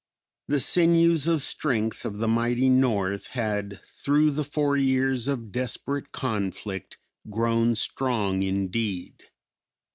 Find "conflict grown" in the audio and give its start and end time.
6.11-7.75